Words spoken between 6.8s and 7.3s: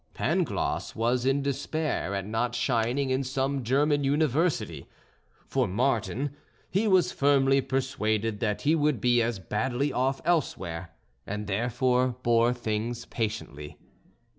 was